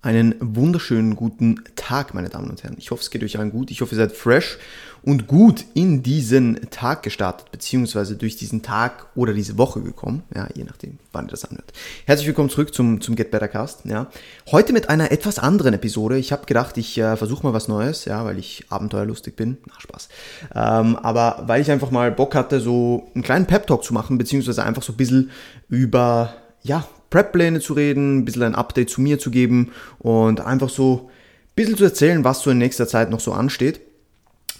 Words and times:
Einen 0.00 0.36
wunderschönen 0.38 1.16
guten 1.16 1.64
Tag, 1.74 2.14
meine 2.14 2.28
Damen 2.28 2.48
und 2.48 2.62
Herren. 2.62 2.76
Ich 2.78 2.92
hoffe, 2.92 3.02
es 3.02 3.10
geht 3.10 3.24
euch 3.24 3.36
allen 3.36 3.50
gut. 3.50 3.72
Ich 3.72 3.80
hoffe, 3.80 3.96
ihr 3.96 3.98
seid 3.98 4.12
fresh 4.12 4.56
und 5.02 5.26
gut 5.26 5.64
in 5.74 6.04
diesen 6.04 6.70
Tag 6.70 7.02
gestartet, 7.02 7.50
beziehungsweise 7.50 8.14
durch 8.14 8.36
diesen 8.36 8.62
Tag 8.62 9.06
oder 9.16 9.32
diese 9.32 9.58
Woche 9.58 9.80
gekommen. 9.80 10.22
Ja, 10.32 10.46
je 10.54 10.62
nachdem, 10.62 11.00
wann 11.10 11.26
ihr 11.26 11.32
das 11.32 11.44
anhört. 11.44 11.72
Herzlich 12.06 12.28
willkommen 12.28 12.48
zurück 12.48 12.72
zum, 12.72 13.00
zum 13.00 13.16
Get 13.16 13.32
Better 13.32 13.48
Cast. 13.48 13.86
Ja. 13.86 14.06
Heute 14.52 14.72
mit 14.72 14.88
einer 14.88 15.10
etwas 15.10 15.40
anderen 15.40 15.74
Episode. 15.74 16.16
Ich 16.16 16.30
habe 16.30 16.46
gedacht, 16.46 16.78
ich 16.78 16.96
äh, 16.96 17.16
versuche 17.16 17.42
mal 17.42 17.52
was 17.52 17.66
Neues, 17.66 18.04
ja, 18.04 18.24
weil 18.24 18.38
ich 18.38 18.66
abenteuerlustig 18.68 19.34
bin. 19.34 19.58
Na, 19.66 19.80
Spaß. 19.80 20.08
Ähm, 20.54 20.94
aber 20.94 21.42
weil 21.48 21.60
ich 21.60 21.72
einfach 21.72 21.90
mal 21.90 22.12
Bock 22.12 22.36
hatte, 22.36 22.60
so 22.60 23.10
einen 23.16 23.24
kleinen 23.24 23.46
Pep-Talk 23.46 23.82
zu 23.82 23.92
machen, 23.92 24.16
beziehungsweise 24.16 24.62
einfach 24.62 24.84
so 24.84 24.92
ein 24.92 24.96
bisschen 24.96 25.32
über, 25.68 26.34
ja, 26.62 26.86
Prep-Pläne 27.10 27.60
zu 27.60 27.72
reden, 27.72 28.18
ein 28.18 28.24
bisschen 28.24 28.42
ein 28.42 28.54
Update 28.54 28.90
zu 28.90 29.00
mir 29.00 29.18
zu 29.18 29.30
geben 29.30 29.72
und 29.98 30.40
einfach 30.40 30.68
so 30.68 31.08
ein 31.08 31.54
bisschen 31.54 31.76
zu 31.76 31.84
erzählen, 31.84 32.24
was 32.24 32.40
so 32.40 32.50
in 32.50 32.58
nächster 32.58 32.86
Zeit 32.86 33.10
noch 33.10 33.20
so 33.20 33.32
ansteht. 33.32 33.80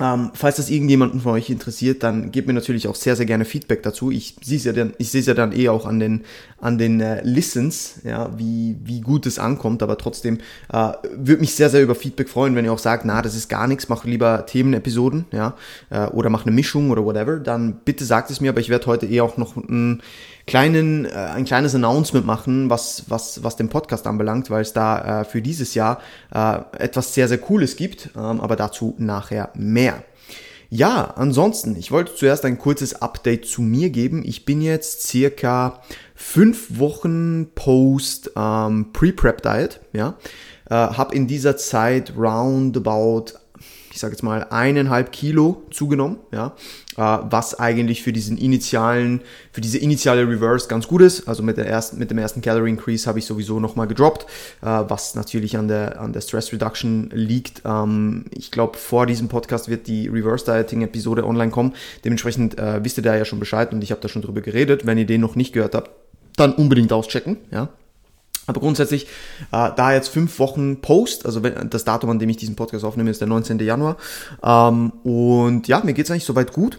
Ähm, 0.00 0.30
falls 0.34 0.56
das 0.56 0.70
irgendjemanden 0.70 1.20
von 1.20 1.32
euch 1.32 1.50
interessiert, 1.50 2.05
dann 2.05 2.30
gebt 2.30 2.46
mir 2.46 2.55
natürlich 2.55 2.86
auch 2.86 2.95
sehr, 2.95 3.16
sehr 3.16 3.27
gerne 3.27 3.45
Feedback 3.45 3.82
dazu. 3.82 4.12
Ich 4.12 4.36
sehe 4.42 4.56
es 4.56 4.64
ja 4.64 4.72
dann, 4.72 4.95
ich 4.98 5.10
sehe 5.10 5.20
es 5.20 5.27
ja 5.27 5.34
dann 5.34 5.50
eh 5.52 5.69
auch 5.69 5.86
an 5.86 5.98
den, 5.98 6.24
an 6.60 6.78
den 6.78 7.00
äh, 7.00 7.20
Listens, 7.24 8.00
ja, 8.05 8.30
wie, 8.38 8.77
wie 8.84 9.00
gut 9.00 9.27
es 9.27 9.41
ankommt, 9.41 9.83
aber 9.83 9.98
trotzdem 9.98 10.38
äh, 10.72 10.92
würde 11.16 11.41
mich 11.41 11.55
sehr, 11.55 11.69
sehr 11.69 11.83
über 11.83 11.96
Feedback 11.96 12.28
freuen, 12.28 12.55
wenn 12.55 12.64
ihr 12.64 12.72
auch 12.72 12.78
sagt, 12.78 13.05
na, 13.05 13.22
das 13.22 13.34
ist 13.34 13.48
gar 13.48 13.66
nichts, 13.66 13.88
mach 13.88 14.05
lieber 14.05 14.46
Themenepisoden, 14.46 15.24
ja, 15.33 15.56
äh, 15.91 16.06
oder 16.06 16.30
mach 16.30 16.46
eine 16.46 16.55
Mischung 16.55 16.91
oder 16.91 17.05
whatever, 17.05 17.38
dann 17.38 17.80
bitte 17.84 18.05
sagt 18.05 18.30
es 18.30 18.41
mir, 18.41 18.50
aber 18.50 18.60
ich 18.60 18.69
werde 18.69 18.86
heute 18.86 19.06
eh 19.06 19.20
auch 19.20 19.36
noch 19.36 19.56
ein 19.56 20.00
kleinen, 20.48 21.04
äh, 21.04 21.10
ein 21.10 21.44
kleines 21.44 21.74
Announcement 21.74 22.26
machen, 22.26 22.70
was, 22.70 23.04
was, 23.08 23.44
was 23.44 23.56
den 23.56 23.68
Podcast 23.68 24.06
anbelangt, 24.06 24.50
weil 24.50 24.62
es 24.62 24.72
da 24.72 25.20
äh, 25.20 25.24
für 25.24 25.40
dieses 25.40 25.74
Jahr 25.74 26.00
äh, 26.34 26.58
etwas 26.78 27.14
sehr, 27.14 27.28
sehr 27.28 27.38
Cooles 27.38 27.76
gibt, 27.76 28.10
ähm, 28.16 28.40
aber 28.40 28.56
dazu 28.56 28.94
nachher 28.98 29.50
mehr. 29.55 30.02
Ja, 30.70 31.14
ansonsten, 31.16 31.77
ich 31.77 31.92
wollte 31.92 32.14
zuerst 32.14 32.44
ein 32.44 32.58
kurzes 32.58 33.00
Update 33.00 33.46
zu 33.46 33.62
mir 33.62 33.88
geben. 33.88 34.22
Ich 34.27 34.44
bin 34.44 34.60
jetzt 34.60 35.06
circa 35.06 35.80
fünf 36.14 36.78
Wochen 36.78 37.48
post 37.55 38.33
ähm, 38.36 38.92
Pre-Prep-Diet, 38.92 39.80
ja. 39.92 40.16
Äh, 40.68 40.74
habe 40.74 41.14
in 41.14 41.27
dieser 41.27 41.56
Zeit 41.56 42.12
roundabout 42.14 43.33
ich 43.98 44.00
sage 44.00 44.12
jetzt 44.12 44.22
mal, 44.22 44.46
eineinhalb 44.50 45.10
Kilo 45.10 45.64
zugenommen, 45.72 46.18
ja, 46.30 46.54
äh, 46.96 47.00
was 47.00 47.58
eigentlich 47.58 48.05
für 48.05 48.12
diesen 48.12 48.38
initialen, 48.38 49.22
für 49.50 49.60
diese 49.60 49.78
initiale 49.78 50.22
Reverse 50.22 50.68
ganz 50.68 50.86
gut 50.86 51.02
ist. 51.02 51.27
Also 51.27 51.42
mit, 51.42 51.56
der 51.56 51.66
ersten, 51.66 51.98
mit 51.98 52.08
dem 52.08 52.18
ersten 52.18 52.40
Calorie 52.40 52.70
Increase 52.70 53.08
habe 53.08 53.18
ich 53.18 53.27
sowieso 53.27 53.58
nochmal 53.58 53.88
gedroppt, 53.88 54.22
äh, 54.62 54.66
was 54.66 55.16
natürlich 55.16 55.56
an 55.56 55.66
der, 55.66 56.00
an 56.00 56.12
der 56.12 56.20
Stress 56.20 56.52
Reduction 56.52 57.10
liegt. 57.12 57.62
Ähm, 57.64 58.27
ich 58.30 58.52
glaube, 58.52 58.78
vor 58.78 59.05
diesem 59.05 59.27
Podcast 59.27 59.68
wird 59.68 59.88
die 59.88 60.06
Reverse 60.06 60.44
Dieting 60.44 60.83
Episode 60.83 61.27
online 61.27 61.50
kommen. 61.50 61.74
Dementsprechend 62.05 62.56
äh, 62.56 62.84
wisst 62.84 62.98
ihr 62.98 63.02
da 63.02 63.16
ja 63.16 63.24
schon 63.24 63.40
Bescheid 63.40 63.72
und 63.72 63.83
ich 63.83 63.90
habe 63.90 64.00
da 64.00 64.06
schon 64.06 64.22
drüber 64.22 64.42
geredet. 64.42 64.86
Wenn 64.86 64.96
ihr 64.96 65.06
den 65.06 65.20
noch 65.20 65.34
nicht 65.34 65.52
gehört 65.52 65.74
habt, 65.74 65.90
dann 66.36 66.52
unbedingt 66.52 66.92
auschecken, 66.92 67.38
ja. 67.50 67.70
Aber 68.48 68.60
grundsätzlich, 68.60 69.06
äh, 69.52 69.70
da 69.77 69.92
jetzt 69.92 70.08
fünf 70.08 70.38
Wochen 70.38 70.80
Post, 70.80 71.27
also 71.27 71.42
wenn, 71.42 71.70
das 71.70 71.84
Datum, 71.84 72.10
an 72.10 72.18
dem 72.18 72.30
ich 72.30 72.38
diesen 72.38 72.56
Podcast 72.56 72.84
aufnehme, 72.84 73.10
ist 73.10 73.20
der 73.20 73.28
19. 73.28 73.58
Januar. 73.60 73.98
Ähm, 74.42 74.90
und 75.05 75.68
ja, 75.68 75.80
mir 75.84 75.92
geht's 75.92 76.10
eigentlich 76.10 76.24
soweit 76.24 76.52
gut. 76.52 76.78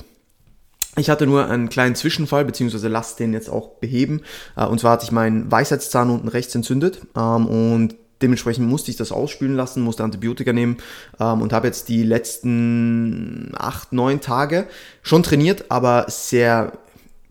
Ich 0.97 1.09
hatte 1.09 1.27
nur 1.27 1.45
einen 1.47 1.69
kleinen 1.69 1.95
Zwischenfall, 1.95 2.43
beziehungsweise 2.43 2.87
lass 2.87 3.15
den 3.15 3.33
jetzt 3.33 3.49
auch 3.49 3.69
beheben. 3.75 4.21
Äh, 4.57 4.65
und 4.65 4.79
zwar 4.79 4.93
hat 4.93 5.01
sich 5.01 5.11
mein 5.11 5.49
Weisheitszahn 5.51 6.09
unten 6.09 6.27
rechts 6.27 6.55
entzündet. 6.55 7.01
Ähm, 7.15 7.45
und 7.45 7.95
dementsprechend 8.23 8.67
musste 8.67 8.89
ich 8.89 8.97
das 8.97 9.11
ausspülen 9.11 9.55
lassen, 9.55 9.83
musste 9.83 10.03
Antibiotika 10.03 10.51
nehmen 10.51 10.77
ähm, 11.19 11.41
und 11.41 11.53
habe 11.53 11.67
jetzt 11.67 11.87
die 11.87 12.03
letzten 12.03 13.53
acht, 13.55 13.93
neun 13.93 14.21
Tage 14.21 14.67
schon 15.03 15.21
trainiert, 15.21 15.65
aber 15.69 16.05
sehr 16.09 16.73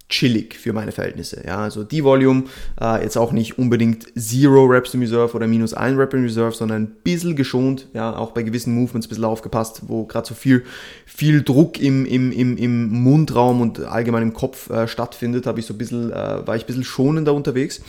chillig 0.09 0.55
für 0.57 0.73
meine 0.73 0.93
Verhältnisse. 0.93 1.43
Ja, 1.47 1.59
also 1.59 1.85
die 1.85 2.03
Volume 2.03 2.45
äh, 2.81 3.03
jetzt 3.03 3.19
auch 3.19 3.33
nicht 3.33 3.59
unbedingt 3.59 4.07
Zero 4.19 4.65
Reps 4.65 4.95
in 4.95 5.01
Reserve 5.01 5.35
oder 5.35 5.47
minus 5.47 5.75
ein 5.75 5.97
Rep 5.97 6.15
in 6.15 6.23
Reserve, 6.23 6.55
sondern 6.55 6.83
ein 6.83 6.97
bisschen 7.05 7.37
geschont, 7.37 7.89
ja, 7.93 8.17
auch 8.17 8.33
bei 8.33 8.43
gewissen 8.43 8.75
Movements 8.75 9.07
ein 9.07 9.11
bisschen 9.11 9.25
aufgepasst, 9.25 9.83
wo 9.87 10.05
gerade 10.05 10.27
so 10.27 10.35
viel, 10.35 10.65
viel 11.05 11.43
Druck 11.43 11.79
im, 11.79 12.07
im, 12.07 12.33
im, 12.33 12.57
im 12.57 12.89
Mundraum 12.89 13.61
und 13.61 13.81
allgemein 13.81 14.23
im 14.23 14.33
Kopf 14.33 14.71
äh, 14.71 14.89
stattfindet, 14.89 15.47
habe 15.47 15.61
ich 15.61 15.67
so 15.67 15.75
ein 15.75 15.79
bisschen, 15.79 16.11
äh, 16.11 16.47
war 16.47 16.57
ich 16.57 16.65
ein 16.65 16.67
bisschen 16.67 16.85
schonender 16.85 17.35
unterwegs. 17.35 17.83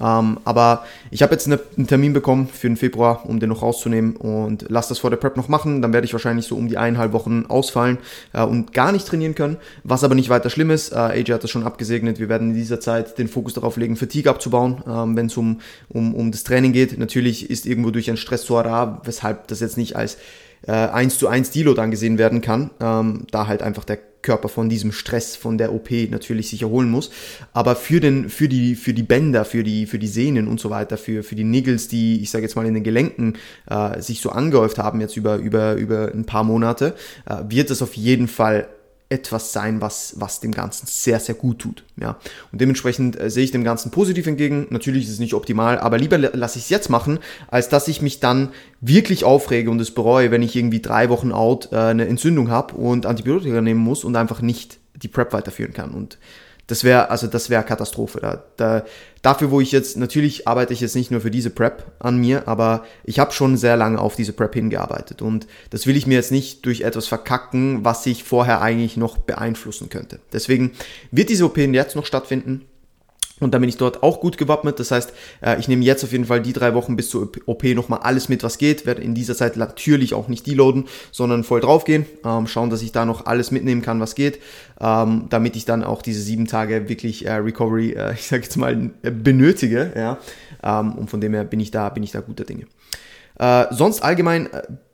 Ähm, 0.00 0.38
aber 0.44 0.84
ich 1.10 1.22
habe 1.22 1.32
jetzt 1.32 1.46
eine, 1.46 1.60
einen 1.76 1.86
Termin 1.86 2.12
bekommen 2.12 2.48
für 2.48 2.68
den 2.68 2.76
Februar, 2.76 3.24
um 3.26 3.40
den 3.40 3.48
noch 3.48 3.62
rauszunehmen 3.62 4.16
und 4.16 4.66
lasse 4.68 4.90
das 4.90 4.98
vor 4.98 5.10
der 5.10 5.16
Prep 5.16 5.36
noch 5.36 5.48
machen. 5.48 5.82
Dann 5.82 5.92
werde 5.92 6.04
ich 6.04 6.12
wahrscheinlich 6.12 6.46
so 6.46 6.56
um 6.56 6.68
die 6.68 6.78
eineinhalb 6.78 7.12
Wochen 7.12 7.46
ausfallen 7.48 7.98
äh, 8.32 8.42
und 8.42 8.72
gar 8.72 8.92
nicht 8.92 9.06
trainieren 9.06 9.34
können, 9.34 9.56
was 9.84 10.04
aber 10.04 10.14
nicht 10.14 10.28
weiter 10.28 10.50
schlimm 10.50 10.70
ist. 10.70 10.92
Äh, 10.92 10.96
AJ 10.96 11.32
hat 11.32 11.44
das 11.44 11.50
schon 11.50 11.64
abgesegnet. 11.64 12.18
Wir 12.18 12.28
werden 12.28 12.50
in 12.50 12.54
dieser 12.54 12.80
Zeit 12.80 13.18
den 13.18 13.28
Fokus 13.28 13.54
darauf 13.54 13.76
legen, 13.76 13.96
Fatigue 13.96 14.30
abzubauen, 14.30 14.82
ähm, 14.86 15.16
wenn 15.16 15.26
es 15.26 15.36
um, 15.36 15.60
um, 15.88 16.14
um 16.14 16.30
das 16.32 16.44
Training 16.44 16.72
geht. 16.72 16.98
Natürlich 16.98 17.50
ist 17.50 17.66
irgendwo 17.66 17.90
durch 17.90 18.10
ein 18.10 18.16
Stressoir 18.16 19.00
weshalb 19.04 19.48
das 19.48 19.60
jetzt 19.60 19.76
nicht 19.76 19.96
als 19.96 20.18
äh, 20.66 20.72
1 20.72 21.18
zu 21.18 21.28
1 21.28 21.50
Deload 21.50 21.80
angesehen 21.80 22.18
werden 22.18 22.40
kann, 22.40 22.70
ähm, 22.80 23.26
da 23.30 23.46
halt 23.46 23.62
einfach 23.62 23.84
der 23.84 23.98
Körper 24.22 24.48
von 24.48 24.68
diesem 24.68 24.92
Stress 24.92 25.36
von 25.36 25.58
der 25.58 25.72
OP 25.72 25.90
natürlich 26.10 26.48
sich 26.48 26.62
erholen 26.62 26.90
muss. 26.90 27.10
Aber 27.52 27.76
für, 27.76 28.00
den, 28.00 28.28
für, 28.28 28.48
die, 28.48 28.74
für 28.74 28.94
die 28.94 29.02
Bänder, 29.02 29.44
für 29.44 29.64
die, 29.64 29.86
für 29.86 29.98
die 29.98 30.06
Sehnen 30.06 30.48
und 30.48 30.60
so 30.60 30.70
weiter, 30.70 30.96
für, 30.96 31.22
für 31.22 31.34
die 31.34 31.44
Niggles, 31.44 31.88
die, 31.88 32.22
ich 32.22 32.30
sage 32.30 32.44
jetzt 32.44 32.56
mal, 32.56 32.66
in 32.66 32.74
den 32.74 32.84
Gelenken 32.84 33.34
äh, 33.68 34.00
sich 34.00 34.20
so 34.20 34.30
angehäuft 34.30 34.78
haben 34.78 35.00
jetzt 35.00 35.16
über, 35.16 35.36
über, 35.36 35.74
über 35.74 36.12
ein 36.14 36.24
paar 36.24 36.44
Monate, 36.44 36.94
äh, 37.26 37.36
wird 37.48 37.70
es 37.70 37.82
auf 37.82 37.94
jeden 37.94 38.28
Fall 38.28 38.68
etwas 39.12 39.52
sein, 39.52 39.80
was, 39.80 40.14
was 40.16 40.40
dem 40.40 40.52
Ganzen 40.52 40.86
sehr, 40.86 41.20
sehr 41.20 41.34
gut 41.34 41.58
tut. 41.58 41.84
Ja. 42.00 42.18
Und 42.50 42.60
dementsprechend 42.60 43.20
äh, 43.20 43.30
sehe 43.30 43.44
ich 43.44 43.50
dem 43.50 43.62
Ganzen 43.62 43.90
positiv 43.90 44.26
entgegen. 44.26 44.66
Natürlich 44.70 45.04
ist 45.04 45.12
es 45.12 45.18
nicht 45.18 45.34
optimal, 45.34 45.78
aber 45.78 45.98
lieber 45.98 46.16
lasse 46.16 46.58
ich 46.58 46.64
es 46.64 46.70
jetzt 46.70 46.88
machen, 46.88 47.18
als 47.48 47.68
dass 47.68 47.88
ich 47.88 48.00
mich 48.00 48.20
dann 48.20 48.48
wirklich 48.80 49.24
aufrege 49.24 49.70
und 49.70 49.80
es 49.80 49.92
bereue, 49.92 50.30
wenn 50.30 50.42
ich 50.42 50.56
irgendwie 50.56 50.80
drei 50.80 51.10
Wochen 51.10 51.30
out 51.30 51.68
äh, 51.72 51.76
eine 51.76 52.08
Entzündung 52.08 52.50
habe 52.50 52.74
und 52.74 53.04
Antibiotika 53.04 53.60
nehmen 53.60 53.80
muss 53.80 54.02
und 54.02 54.16
einfach 54.16 54.40
nicht 54.40 54.78
die 54.94 55.08
Prep 55.08 55.32
weiterführen 55.32 55.74
kann. 55.74 55.90
Und 55.90 56.18
das 56.66 56.84
wäre, 56.84 57.10
also 57.10 57.26
das 57.26 57.50
wäre 57.50 57.64
Katastrophe. 57.64 58.20
Da, 58.20 58.44
da, 58.56 58.84
dafür, 59.20 59.50
wo 59.50 59.60
ich 59.60 59.72
jetzt, 59.72 59.96
natürlich 59.96 60.46
arbeite 60.46 60.72
ich 60.72 60.80
jetzt 60.80 60.94
nicht 60.94 61.10
nur 61.10 61.20
für 61.20 61.30
diese 61.30 61.50
Prep 61.50 61.84
an 61.98 62.18
mir, 62.18 62.46
aber 62.46 62.84
ich 63.04 63.18
habe 63.18 63.32
schon 63.32 63.56
sehr 63.56 63.76
lange 63.76 63.98
auf 63.98 64.16
diese 64.16 64.32
Prep 64.32 64.54
hingearbeitet. 64.54 65.22
Und 65.22 65.46
das 65.70 65.86
will 65.86 65.96
ich 65.96 66.06
mir 66.06 66.14
jetzt 66.14 66.32
nicht 66.32 66.64
durch 66.64 66.82
etwas 66.82 67.06
verkacken, 67.06 67.84
was 67.84 68.06
ich 68.06 68.24
vorher 68.24 68.62
eigentlich 68.62 68.96
noch 68.96 69.18
beeinflussen 69.18 69.88
könnte. 69.88 70.20
Deswegen 70.32 70.72
wird 71.10 71.30
diese 71.30 71.44
OP 71.44 71.58
jetzt 71.58 71.96
noch 71.96 72.06
stattfinden. 72.06 72.64
Und 73.42 73.52
dann 73.52 73.60
bin 73.60 73.68
ich 73.68 73.76
dort 73.76 74.02
auch 74.02 74.20
gut 74.20 74.38
gewappnet. 74.38 74.78
Das 74.78 74.90
heißt, 74.90 75.12
äh, 75.40 75.58
ich 75.58 75.68
nehme 75.68 75.84
jetzt 75.84 76.04
auf 76.04 76.12
jeden 76.12 76.26
Fall 76.26 76.40
die 76.40 76.52
drei 76.52 76.74
Wochen 76.74 76.96
bis 76.96 77.10
zur 77.10 77.30
OP 77.46 77.64
nochmal 77.64 78.00
alles 78.00 78.28
mit, 78.28 78.42
was 78.42 78.58
geht. 78.58 78.86
Werde 78.86 79.02
in 79.02 79.14
dieser 79.14 79.34
Zeit 79.34 79.56
natürlich 79.56 80.14
auch 80.14 80.28
nicht 80.28 80.46
deloaden, 80.46 80.86
sondern 81.10 81.44
voll 81.44 81.60
draufgehen. 81.60 82.06
Ähm, 82.24 82.46
schauen, 82.46 82.70
dass 82.70 82.82
ich 82.82 82.92
da 82.92 83.04
noch 83.04 83.26
alles 83.26 83.50
mitnehmen 83.50 83.82
kann, 83.82 84.00
was 84.00 84.14
geht. 84.14 84.38
Ähm, 84.80 85.26
damit 85.28 85.56
ich 85.56 85.64
dann 85.64 85.84
auch 85.84 86.02
diese 86.02 86.22
sieben 86.22 86.46
Tage 86.46 86.88
wirklich 86.88 87.26
äh, 87.26 87.34
Recovery, 87.34 87.92
äh, 87.92 88.12
ich 88.14 88.28
sage 88.28 88.44
jetzt 88.44 88.56
mal, 88.56 88.90
benötige. 89.02 89.92
Ja? 89.96 90.18
Ähm, 90.62 90.92
und 90.94 91.10
von 91.10 91.20
dem 91.20 91.34
her 91.34 91.44
bin 91.44 91.60
ich 91.60 91.70
da, 91.70 91.88
bin 91.88 92.02
ich 92.02 92.12
da 92.12 92.20
guter 92.20 92.44
Dinge. 92.44 92.66
sonst 93.70 94.02
allgemein 94.02 94.48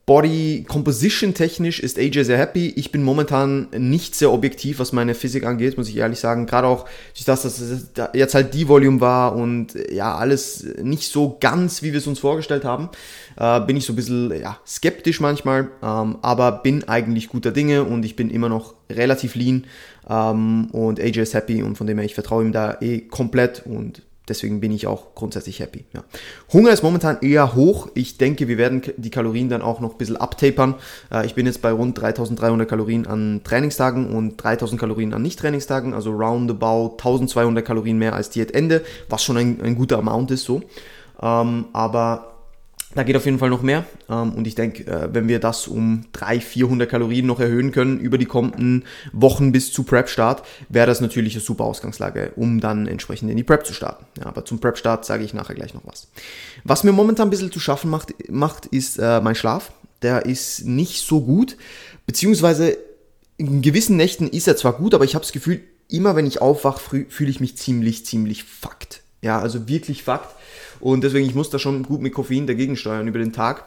Body 0.09 0.65
Composition 0.67 1.35
technisch 1.35 1.81
ist 1.81 1.99
AJ 1.99 2.23
sehr 2.25 2.39
happy. 2.39 2.73
Ich 2.77 2.91
bin 2.91 3.03
momentan 3.03 3.69
nicht 3.77 4.15
sehr 4.15 4.33
objektiv, 4.33 4.79
was 4.79 4.95
meine 4.95 5.15
Physik 5.15 5.45
angeht, 5.45 5.77
muss 5.77 5.91
ich 5.91 5.99
ehrlich 5.99 6.19
sagen. 6.19 6.47
Gerade 6.47 6.67
auch 6.67 6.87
durch 7.13 7.27
das, 7.27 7.43
dass 7.43 7.61
es 7.61 7.91
jetzt 8.15 8.35
halt 8.35 8.55
die 8.55 8.69
Volume 8.69 9.03
war 9.03 9.37
und 9.37 9.75
ja, 9.93 10.17
alles 10.17 10.67
nicht 10.83 11.13
so 11.13 11.37
ganz, 11.39 11.83
wie 11.83 11.93
wir 11.93 11.99
es 11.99 12.07
uns 12.07 12.21
vorgestellt 12.21 12.65
haben, 12.65 12.89
äh, 13.37 13.60
bin 13.60 13.77
ich 13.77 13.84
so 13.84 13.93
ein 13.93 13.97
bisschen 13.97 14.33
ja, 14.41 14.59
skeptisch 14.66 15.21
manchmal, 15.21 15.69
ähm, 15.83 16.16
aber 16.22 16.53
bin 16.53 16.89
eigentlich 16.89 17.28
guter 17.28 17.51
Dinge 17.51 17.84
und 17.84 18.03
ich 18.03 18.16
bin 18.16 18.31
immer 18.31 18.49
noch 18.49 18.77
relativ 18.89 19.34
lean 19.34 19.66
ähm, 20.09 20.69
und 20.72 21.01
AJ 21.01 21.19
ist 21.19 21.34
happy 21.34 21.63
und 21.63 21.77
von 21.77 21.87
dem 21.87 21.99
her, 21.99 22.07
ich 22.07 22.15
vertraue 22.15 22.45
ihm 22.45 22.53
da 22.53 22.78
eh 22.81 23.01
komplett 23.01 23.65
und 23.66 24.01
deswegen 24.28 24.60
bin 24.60 24.72
ich 24.72 24.86
auch 24.86 25.15
grundsätzlich 25.15 25.60
happy. 25.60 25.84
Ja. 25.92 26.04
Hunger 26.53 26.71
ist 26.71 26.83
momentan 26.83 27.19
eher 27.21 27.54
hoch. 27.54 27.89
Ich 27.95 28.19
denke, 28.19 28.48
wir 28.48 28.59
werden 28.59 28.83
die 28.97 29.10
Kalorien 29.10 29.48
dann 29.48 29.63
auch 29.63 29.80
noch 29.80 29.92
ein 29.92 29.98
bisschen 29.98 30.16
abtapern. 30.16 30.75
Äh, 31.13 31.27
ich 31.27 31.34
bin 31.34 31.47
jetzt 31.47 31.63
bei 31.63 31.71
rund 31.71 31.98
3300 32.01 32.69
Kalorien 32.69 33.07
an 33.07 33.42
Trainingstagen 33.45 34.15
und 34.15 34.36
3000 34.36 34.80
Kalorien 34.80 35.15
an 35.15 35.22
Nicht-Trainingstagen, 35.22 35.95
also 35.95 36.13
roundabout 36.13 36.97
1200 36.98 37.65
Kalorien 37.65 37.98
mehr 37.98 38.15
als 38.15 38.30
Diätende, 38.30 38.83
was 39.09 39.22
schon 39.22 39.36
ein, 39.36 39.60
ein 39.63 39.75
guter 39.75 39.98
Amount 39.98 40.30
ist 40.30 40.45
so. 40.45 40.63
Ähm, 41.21 41.66
aber 41.72 42.38
da 42.95 43.03
geht 43.03 43.17
auf 43.17 43.27
jeden 43.27 43.39
Fall 43.39 43.51
noch 43.51 43.63
mehr. 43.63 43.85
Ähm, 44.09 44.33
und 44.35 44.47
ich 44.47 44.55
denke, 44.55 44.87
äh, 44.87 45.09
wenn 45.13 45.29
wir 45.29 45.41
das 45.41 45.69
um 45.69 46.07
300, 46.13 46.43
400 46.43 46.89
Kalorien 46.89 47.27
noch 47.27 47.39
erhöhen 47.39 47.71
können 47.71 48.01
über 48.01 48.17
die 48.17 48.25
kommenden 48.25 48.85
Wochen 49.13 49.53
bis 49.53 49.73
zu 49.73 49.83
Prep-Start, 49.83 50.43
wäre 50.69 50.87
das 50.87 51.01
natürlich 51.01 51.35
eine 51.35 51.43
super 51.43 51.65
Ausgangslage, 51.65 52.33
um 52.37 52.61
dann 52.61 52.87
entsprechend 52.87 53.31
in 53.31 53.37
die 53.37 53.45
Prep 53.45 53.67
zu 53.67 53.75
starten. 53.75 54.07
Ja, 54.19 54.27
aber 54.27 54.45
zum 54.45 54.59
Prep-Start 54.59 55.05
sage 55.05 55.25
ich 55.25 55.35
nachher 55.35 55.55
gleich 55.55 55.75
noch 55.75 55.87
was. 55.87 56.09
Was 56.65 56.83
mir 56.83 56.93
momentan 56.93 57.29
ein 57.29 57.31
bisschen 57.31 57.53
zu 57.53 57.61
schaffen 57.61 57.91
macht, 57.91 58.15
macht 58.31 58.67
ist 58.67 58.99
äh, 58.99 59.21
mein 59.21 59.35
Schlaf. 59.35 59.73
Der 60.03 60.27
ist 60.27 60.65
nicht 60.65 61.05
so 61.07 61.21
gut, 61.21 61.57
beziehungsweise 62.07 62.79
in 63.37 63.63
gewissen 63.63 63.97
Nächten 63.97 64.29
ist 64.29 64.49
er 64.49 64.57
zwar 64.57 64.75
gut, 64.75 64.95
aber 64.95 65.05
ich 65.05 65.15
habe 65.15 65.25
das 65.25 65.33
Gefühl, 65.33 65.61
immer 65.89 66.17
wenn 66.17 66.27
ich 66.27 66.41
aufwache, 66.41 67.07
fühle 67.09 67.31
ich 67.31 67.41
mich 67.41 67.57
ziemlich, 67.57 68.07
ziemlich 68.07 68.45
fucked. 68.45 69.03
Ja, 69.22 69.41
also 69.41 69.68
wirklich 69.68 70.04
fucked. 70.04 70.28
Und 70.80 71.03
deswegen, 71.03 71.26
ich 71.26 71.34
muss 71.34 71.50
da 71.50 71.59
schon 71.59 71.82
gut 71.82 72.00
mit 72.00 72.15
Koffein 72.15 72.47
dagegen 72.47 72.76
steuern 72.76 73.09
über 73.09 73.18
den 73.18 73.32
Tag. 73.32 73.65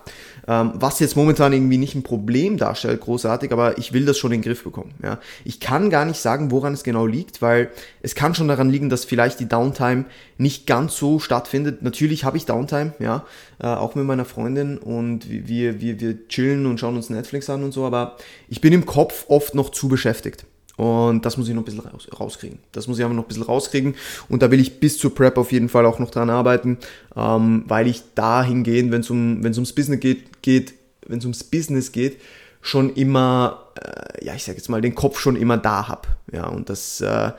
Ähm, 0.47 0.71
was 0.75 0.99
jetzt 0.99 1.15
momentan 1.15 1.51
irgendwie 1.51 1.77
nicht 1.77 1.93
ein 1.93 2.03
Problem 2.03 2.57
darstellt, 2.57 3.01
großartig, 3.01 3.51
aber 3.51 3.77
ich 3.77 3.91
will 3.91 4.05
das 4.05 4.17
schon 4.17 4.31
in 4.31 4.39
den 4.39 4.45
Griff 4.45 4.63
bekommen. 4.63 4.93
Ja. 5.03 5.19
Ich 5.43 5.59
kann 5.59 5.89
gar 5.89 6.05
nicht 6.05 6.19
sagen, 6.19 6.51
woran 6.51 6.73
es 6.73 6.83
genau 6.83 7.05
liegt, 7.05 7.41
weil 7.41 7.69
es 8.01 8.15
kann 8.15 8.33
schon 8.33 8.47
daran 8.47 8.69
liegen, 8.69 8.89
dass 8.89 9.05
vielleicht 9.05 9.39
die 9.39 9.49
Downtime 9.49 10.05
nicht 10.37 10.67
ganz 10.67 10.95
so 10.95 11.19
stattfindet. 11.19 11.81
Natürlich 11.81 12.23
habe 12.23 12.37
ich 12.37 12.45
Downtime, 12.45 12.93
ja, 12.99 13.25
äh, 13.59 13.67
auch 13.67 13.95
mit 13.95 14.05
meiner 14.05 14.25
Freundin 14.25 14.77
und 14.77 15.29
wir, 15.29 15.81
wir, 15.81 15.99
wir 15.99 16.27
chillen 16.27 16.65
und 16.65 16.79
schauen 16.79 16.95
uns 16.95 17.09
Netflix 17.09 17.49
an 17.49 17.63
und 17.63 17.73
so, 17.73 17.85
aber 17.85 18.15
ich 18.47 18.61
bin 18.61 18.73
im 18.73 18.85
Kopf 18.85 19.25
oft 19.27 19.53
noch 19.53 19.69
zu 19.69 19.89
beschäftigt. 19.89 20.45
Und 20.81 21.27
das 21.27 21.37
muss 21.37 21.47
ich 21.47 21.53
noch 21.53 21.61
ein 21.61 21.65
bisschen 21.65 21.81
raus, 21.81 22.07
rauskriegen. 22.19 22.57
Das 22.71 22.87
muss 22.87 22.97
ich 22.97 23.03
einfach 23.03 23.15
noch 23.15 23.25
ein 23.25 23.27
bisschen 23.27 23.43
rauskriegen. 23.43 23.93
Und 24.29 24.41
da 24.41 24.49
will 24.49 24.59
ich 24.59 24.79
bis 24.79 24.97
zur 24.97 25.13
Prep 25.13 25.37
auf 25.37 25.51
jeden 25.51 25.69
Fall 25.69 25.85
auch 25.85 25.99
noch 25.99 26.09
dran 26.09 26.31
arbeiten, 26.31 26.79
ähm, 27.15 27.65
weil 27.67 27.85
ich 27.85 28.01
dahin 28.15 28.63
gehen, 28.63 28.91
wenn 28.91 29.01
es 29.01 29.11
um, 29.11 29.43
wenn's 29.43 29.57
ums 29.57 29.73
Business 29.73 29.99
geht, 29.99 30.41
geht 30.41 30.73
wenn 31.05 31.19
es 31.19 31.25
ums 31.25 31.43
Business 31.43 31.91
geht, 31.91 32.19
schon 32.61 32.95
immer, 32.95 33.67
äh, 33.79 34.25
ja, 34.25 34.33
ich 34.33 34.43
sag 34.43 34.55
jetzt 34.55 34.69
mal, 34.69 34.81
den 34.81 34.95
Kopf 34.95 35.19
schon 35.19 35.35
immer 35.35 35.57
da 35.57 35.87
habe. 35.87 36.07
Ja, 36.31 36.47
und 36.47 36.67
das 36.67 36.99
äh, 37.01 37.31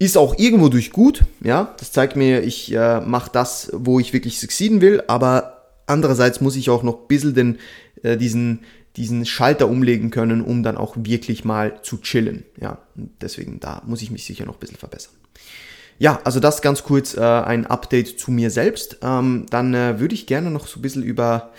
ist 0.00 0.18
auch 0.18 0.36
irgendwo 0.36 0.68
durch 0.68 0.90
gut. 0.90 1.22
Ja, 1.40 1.76
das 1.78 1.92
zeigt 1.92 2.16
mir, 2.16 2.42
ich 2.42 2.74
äh, 2.74 3.00
mache 3.00 3.30
das, 3.32 3.70
wo 3.72 4.00
ich 4.00 4.12
wirklich 4.12 4.40
succeeden 4.40 4.80
will, 4.80 5.04
aber 5.06 5.68
andererseits 5.86 6.40
muss 6.40 6.56
ich 6.56 6.68
auch 6.68 6.82
noch 6.82 7.02
ein 7.02 7.06
bisschen 7.06 7.34
den, 7.34 7.58
äh, 8.02 8.16
diesen, 8.16 8.64
diesen 8.96 9.24
Schalter 9.24 9.68
umlegen 9.68 10.10
können, 10.10 10.42
um 10.42 10.62
dann 10.62 10.76
auch 10.76 10.96
wirklich 10.98 11.44
mal 11.44 11.82
zu 11.82 11.98
chillen. 11.98 12.44
Ja, 12.60 12.78
deswegen 12.94 13.60
da 13.60 13.82
muss 13.86 14.02
ich 14.02 14.10
mich 14.10 14.24
sicher 14.24 14.44
noch 14.44 14.54
ein 14.54 14.60
bisschen 14.60 14.76
verbessern. 14.76 15.14
Ja, 15.98 16.20
also 16.24 16.40
das 16.40 16.62
ganz 16.62 16.82
kurz 16.82 17.16
äh, 17.16 17.20
ein 17.20 17.66
Update 17.66 18.18
zu 18.18 18.30
mir 18.30 18.50
selbst. 18.50 18.98
Ähm, 19.02 19.46
dann 19.50 19.74
äh, 19.74 20.00
würde 20.00 20.14
ich 20.14 20.26
gerne 20.26 20.50
noch 20.50 20.66
so 20.66 20.78
ein 20.78 20.82
bisschen 20.82 21.02
über 21.02 21.52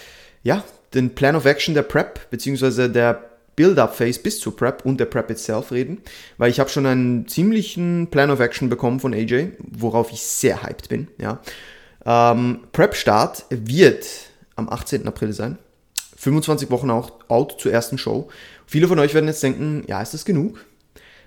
ja, 0.44 0.64
den 0.94 1.16
Plan 1.16 1.36
of 1.36 1.46
Action 1.46 1.74
der 1.74 1.84
Prep 1.84 2.30
beziehungsweise 2.30 2.90
der 2.90 3.30
Build-up-Phase 3.56 4.20
bis 4.20 4.40
zur 4.40 4.56
Prep 4.56 4.86
und 4.86 5.00
der 5.00 5.06
Prep 5.06 5.30
itself 5.30 5.72
reden, 5.72 6.02
weil 6.38 6.50
ich 6.50 6.60
habe 6.60 6.70
schon 6.70 6.86
einen 6.86 7.28
ziemlichen 7.28 8.08
Plan 8.10 8.32
of 8.32 8.40
Action 8.40 8.70
bekommen 8.70 9.00
von 9.00 9.14
AJ, 9.14 9.52
worauf 9.60 10.12
ich 10.12 10.22
sehr 10.22 10.64
hyped 10.64 10.90
bin. 10.90 11.08
Ja. 11.20 11.40
Ähm, 12.06 12.62
Prep-Start 12.72 13.46
wird 13.50 14.06
am 14.56 14.70
18. 14.70 15.08
April 15.08 15.34
sein. 15.34 15.58
25 16.24 16.72
Wochen 16.72 16.90
out 16.90 17.56
zur 17.60 17.72
ersten 17.72 17.98
Show. 17.98 18.30
Viele 18.66 18.88
von 18.88 19.00
euch 19.00 19.14
werden 19.14 19.28
jetzt 19.28 19.44
denken, 19.44 19.84
ja, 19.88 20.02
ist 20.02 20.14
das 20.14 20.26
genug? 20.26 20.66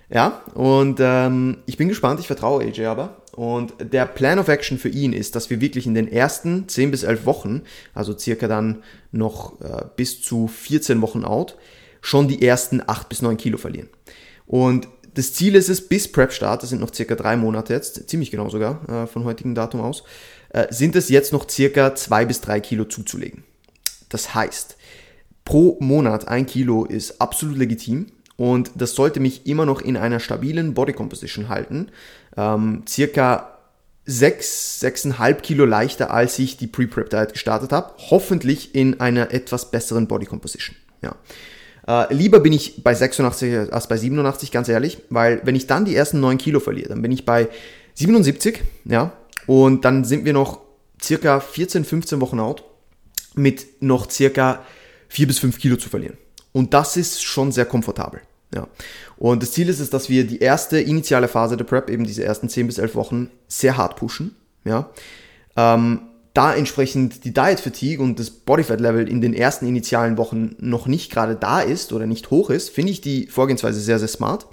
Ja, 0.09 0.41
und 0.53 0.99
ähm, 1.01 1.57
ich 1.65 1.75
bin 1.75 1.89
gespannt, 1.89 2.19
ich 2.19 2.27
vertraue 2.27 2.63
AJ 2.63 2.85
aber. 2.85 3.21
Und 3.33 3.73
der 3.79 4.05
Plan 4.05 4.39
of 4.39 4.47
Action 4.47 4.79
für 4.79 4.89
ihn 4.89 5.13
ist, 5.13 5.35
dass 5.35 5.49
wir 5.49 5.61
wirklich 5.61 5.85
in 5.85 5.93
den 5.93 6.11
ersten 6.11 6.67
10 6.67 6.91
bis 6.91 7.03
11 7.03 7.25
Wochen, 7.25 7.61
also 7.93 8.17
circa 8.17 8.47
dann 8.47 8.83
noch 9.11 9.61
äh, 9.61 9.85
bis 9.95 10.21
zu 10.21 10.47
14 10.47 11.01
Wochen 11.01 11.23
out, 11.23 11.57
schon 12.01 12.27
die 12.27 12.41
ersten 12.41 12.81
8 12.85 13.09
bis 13.09 13.21
9 13.21 13.37
Kilo 13.37 13.57
verlieren. 13.57 13.89
Und 14.47 14.87
das 15.13 15.33
Ziel 15.33 15.55
ist 15.55 15.69
es, 15.69 15.87
bis 15.87 16.11
Prep-Start, 16.11 16.63
das 16.63 16.69
sind 16.69 16.79
noch 16.79 16.93
circa 16.93 17.15
drei 17.15 17.35
Monate 17.35 17.73
jetzt, 17.73 18.09
ziemlich 18.09 18.31
genau 18.31 18.49
sogar, 18.49 18.87
äh, 18.89 19.07
von 19.07 19.25
heutigem 19.25 19.55
Datum 19.55 19.81
aus, 19.81 20.03
äh, 20.49 20.67
sind 20.71 20.95
es 20.95 21.09
jetzt 21.09 21.33
noch 21.33 21.49
circa 21.49 21.95
2 21.95 22.25
bis 22.25 22.41
3 22.41 22.59
Kilo 22.61 22.85
zuzulegen. 22.85 23.43
Das 24.09 24.33
heißt, 24.33 24.76
pro 25.47 25.77
Monat 25.79 26.27
ein 26.27 26.45
Kilo 26.45 26.83
ist 26.83 27.21
absolut 27.21 27.57
legitim 27.57 28.07
und 28.35 28.71
das 28.75 28.95
sollte 28.95 29.21
mich 29.21 29.47
immer 29.47 29.65
noch 29.65 29.79
in 29.79 29.95
einer 29.95 30.19
stabilen 30.19 30.73
Body 30.73 30.91
Composition 30.91 31.47
halten. 31.47 31.87
Ähm, 32.35 32.83
circa 32.85 33.57
6, 34.03 34.83
6,5 34.83 35.35
Kilo 35.35 35.63
leichter, 35.63 36.11
als 36.11 36.37
ich 36.37 36.57
die 36.57 36.67
Pre-Prep 36.67 37.09
Diet 37.09 37.31
gestartet 37.31 37.71
habe. 37.71 37.93
Hoffentlich 38.09 38.75
in 38.75 38.99
einer 38.99 39.31
etwas 39.31 39.71
besseren 39.71 40.07
Body 40.07 40.25
Composition. 40.25 40.75
Ja. 41.01 41.15
Äh, 41.87 42.13
lieber 42.13 42.41
bin 42.41 42.51
ich 42.51 42.83
bei 42.83 42.93
86 42.93 43.71
als 43.71 43.87
bei 43.87 43.95
87, 43.95 44.51
ganz 44.51 44.67
ehrlich, 44.67 44.97
weil 45.09 45.39
wenn 45.45 45.55
ich 45.55 45.65
dann 45.65 45.85
die 45.85 45.95
ersten 45.95 46.19
9 46.19 46.37
Kilo 46.37 46.59
verliere, 46.59 46.89
dann 46.89 47.01
bin 47.01 47.13
ich 47.13 47.23
bei 47.23 47.47
77, 47.93 48.63
ja, 48.83 49.13
und 49.45 49.85
dann 49.85 50.03
sind 50.03 50.25
wir 50.25 50.33
noch 50.33 50.59
circa 51.01 51.39
14, 51.39 51.85
15 51.85 52.19
Wochen 52.19 52.41
out 52.41 52.65
mit 53.33 53.81
noch 53.81 54.11
circa 54.11 54.65
vier 55.07 55.27
bis 55.27 55.39
fünf 55.39 55.59
Kilo 55.59 55.77
zu 55.77 55.89
verlieren. 55.89 56.17
Und 56.51 56.73
das 56.73 56.97
ist 56.97 57.23
schon 57.23 57.51
sehr 57.51 57.65
komfortabel. 57.65 58.21
Ja. 58.53 58.67
Und 59.17 59.43
das 59.43 59.51
Ziel 59.51 59.69
ist 59.69 59.79
es, 59.79 59.89
dass 59.89 60.09
wir 60.09 60.25
die 60.25 60.39
erste 60.39 60.79
initiale 60.79 61.27
Phase 61.27 61.57
der 61.57 61.65
Prep, 61.65 61.89
eben 61.89 62.05
diese 62.05 62.23
ersten 62.23 62.49
10 62.49 62.67
bis 62.67 62.77
11 62.77 62.95
Wochen, 62.95 63.29
sehr 63.47 63.77
hart 63.77 63.95
pushen. 63.97 64.35
Ja. 64.63 64.89
Ähm, 65.55 66.01
da 66.33 66.53
entsprechend 66.53 67.25
die 67.25 67.33
Diet 67.33 67.59
Fatigue 67.59 68.03
und 68.03 68.19
das 68.19 68.29
Bodyfat 68.29 68.79
Level 68.79 69.09
in 69.09 69.21
den 69.21 69.33
ersten 69.33 69.65
initialen 69.65 70.17
Wochen 70.17 70.55
noch 70.59 70.85
nicht 70.85 71.11
gerade 71.11 71.35
da 71.35 71.61
ist 71.61 71.93
oder 71.93 72.05
nicht 72.05 72.29
hoch 72.29 72.51
ist, 72.51 72.69
finde 72.69 72.91
ich 72.91 73.01
die 73.01 73.25
Vorgehensweise 73.25 73.79
sehr, 73.79 73.97
sehr 73.97 74.07
smart. 74.07 74.45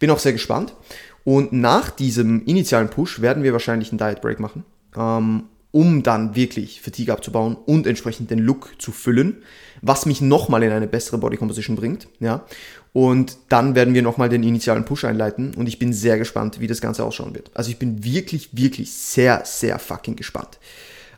Bin 0.00 0.10
auch 0.10 0.18
sehr 0.18 0.32
gespannt. 0.32 0.74
Und 1.22 1.52
nach 1.52 1.90
diesem 1.90 2.44
initialen 2.44 2.88
Push 2.88 3.20
werden 3.20 3.44
wir 3.44 3.52
wahrscheinlich 3.52 3.90
einen 3.90 3.98
Diet 3.98 4.20
Break 4.20 4.40
machen, 4.40 4.64
ähm, 4.96 5.44
um 5.78 6.02
dann 6.02 6.34
wirklich 6.34 6.80
Fatigue 6.80 7.12
abzubauen 7.12 7.56
und 7.66 7.86
entsprechend 7.86 8.30
den 8.30 8.40
Look 8.40 8.72
zu 8.78 8.90
füllen 8.90 9.42
was 9.82 10.06
mich 10.06 10.20
nochmal 10.20 10.62
in 10.62 10.72
eine 10.72 10.86
bessere 10.86 11.18
Body 11.18 11.36
Composition 11.36 11.76
bringt. 11.76 12.08
Ja? 12.20 12.44
Und 12.92 13.36
dann 13.48 13.74
werden 13.74 13.94
wir 13.94 14.02
nochmal 14.02 14.28
den 14.28 14.42
initialen 14.42 14.84
Push 14.84 15.04
einleiten 15.04 15.54
und 15.54 15.66
ich 15.66 15.78
bin 15.78 15.92
sehr 15.92 16.18
gespannt, 16.18 16.60
wie 16.60 16.66
das 16.66 16.80
Ganze 16.80 17.04
ausschauen 17.04 17.34
wird. 17.34 17.50
Also 17.54 17.70
ich 17.70 17.78
bin 17.78 18.04
wirklich, 18.04 18.50
wirklich 18.52 18.92
sehr, 18.92 19.42
sehr 19.44 19.78
fucking 19.78 20.16
gespannt. 20.16 20.58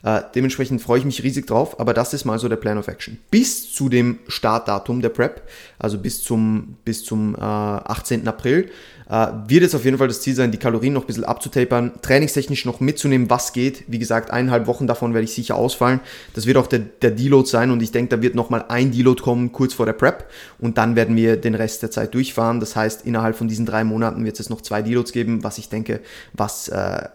Äh, 0.03 0.23
dementsprechend 0.35 0.81
freue 0.81 0.99
ich 0.99 1.05
mich 1.05 1.23
riesig 1.23 1.47
drauf, 1.47 1.79
aber 1.79 1.93
das 1.93 2.15
ist 2.15 2.25
mal 2.25 2.39
so 2.39 2.49
der 2.49 2.57
Plan 2.57 2.79
of 2.79 2.89
Action. 2.89 3.19
Bis 3.31 3.73
zu 3.73 3.89
dem 3.89 4.21
Startdatum 4.29 5.03
der 5.03 5.11
Prep, 5.11 5.43
also 5.79 5.99
bis 5.99 6.23
zum, 6.23 6.77
bis 6.85 7.05
zum 7.05 7.35
äh, 7.35 7.39
18. 7.39 8.27
April, 8.27 8.71
äh, 9.11 9.27
wird 9.49 9.65
es 9.65 9.75
auf 9.75 9.85
jeden 9.85 9.99
Fall 9.99 10.09
das 10.09 10.23
Ziel 10.23 10.35
sein, 10.35 10.53
die 10.53 10.59
Kalorien 10.59 10.95
noch 10.95 11.03
ein 11.03 11.07
bisschen 11.07 11.25
abzutapern, 11.25 11.93
trainingstechnisch 12.01 12.65
noch 12.65 12.81
mitzunehmen, 12.81 13.29
was 13.29 13.53
geht. 13.53 13.85
Wie 13.89 13.99
gesagt, 13.99 14.31
eineinhalb 14.31 14.67
Wochen 14.67 14.87
davon 14.87 15.13
werde 15.13 15.25
ich 15.25 15.35
sicher 15.35 15.57
ausfallen. 15.57 16.01
Das 16.35 16.47
wird 16.47 16.57
auch 16.57 16.67
der, 16.67 16.79
der 16.79 17.11
Deload 17.11 17.49
sein 17.49 17.71
und 17.71 17.83
ich 17.83 17.91
denke, 17.91 18.17
da 18.17 18.23
wird 18.23 18.35
nochmal 18.35 18.65
ein 18.69 18.93
Deload 18.93 19.21
kommen, 19.21 19.53
kurz 19.53 19.75
vor 19.75 19.85
der 19.85 19.93
Prep 19.93 20.31
und 20.59 20.79
dann 20.79 20.97
werden 20.97 21.17
wir 21.17 21.37
den 21.37 21.55
Rest 21.55 21.83
der 21.83 21.91
Zeit 21.91 22.15
durchfahren. 22.15 22.61
Das 22.61 22.77
heißt, 22.77 23.05
innerhalb 23.05 23.37
von 23.37 23.49
diesen 23.49 23.67
drei 23.67 23.85
Monaten 23.85 24.25
wird 24.25 24.41
es 24.41 24.49
noch 24.49 24.61
zwei 24.63 24.81
Deloads 24.81 25.13
geben, 25.13 25.45
was 25.45 25.59
ich 25.59 25.69
denke, 25.69 26.01
was 26.33 26.69
äh, 26.69 27.09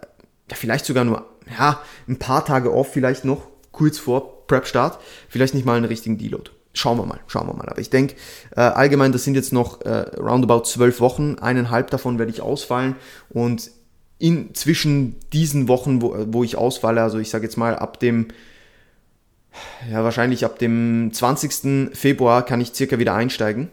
vielleicht 0.54 0.86
sogar 0.86 1.06
nur 1.06 1.35
ja, 1.58 1.82
ein 2.08 2.18
paar 2.18 2.46
Tage 2.46 2.74
off 2.74 2.92
vielleicht 2.92 3.25
noch, 3.25 3.48
kurz 3.72 3.98
vor 3.98 4.48
Prep-Start, 4.48 5.00
vielleicht 5.30 5.54
nicht 5.54 5.66
mal 5.66 5.78
einen 5.78 5.86
richtigen 5.86 6.18
Deload. 6.18 6.52
Schauen 6.74 6.98
wir 6.98 7.06
mal, 7.06 7.20
schauen 7.28 7.48
wir 7.48 7.54
mal. 7.54 7.70
Aber 7.70 7.80
ich 7.80 7.90
denke, 7.90 8.16
äh, 8.56 8.62
allgemein, 8.62 9.12
das 9.12 9.24
sind 9.24 9.36
jetzt 9.36 9.54
noch 9.54 9.82
äh, 9.82 9.90
roundabout 10.18 10.64
zwölf 10.66 11.00
Wochen, 11.00 11.38
eineinhalb 11.40 11.90
davon 11.90 12.20
werde 12.20 12.32
ich 12.32 12.42
ausfallen 12.42 12.96
und 13.30 13.72
in 14.18 14.54
zwischen 14.54 15.18
diesen 15.34 15.68
Wochen, 15.68 16.02
wo, 16.02 16.16
wo 16.28 16.44
ich 16.44 16.56
ausfalle, 16.58 17.02
also 17.02 17.18
ich 17.18 17.30
sage 17.30 17.46
jetzt 17.46 17.58
mal 17.58 17.75
ab 17.75 18.00
dem, 18.00 18.28
ja 19.90 20.04
wahrscheinlich 20.04 20.46
ab 20.46 20.60
dem 20.60 21.12
20. 21.14 21.96
Februar 21.96 22.46
kann 22.46 22.62
ich 22.62 22.74
circa 22.74 23.00
wieder 23.00 23.14
einsteigen 23.14 23.70